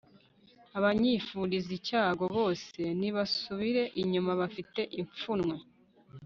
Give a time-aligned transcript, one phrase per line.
[0.77, 5.55] abanyifuriza icyago bose nibasubire inyuma bafite ipfunwe